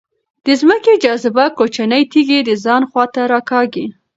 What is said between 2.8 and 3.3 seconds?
خواته